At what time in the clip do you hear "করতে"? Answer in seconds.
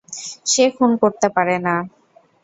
1.01-1.27